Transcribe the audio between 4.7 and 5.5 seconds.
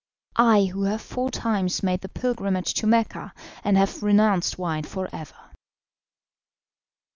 for ever."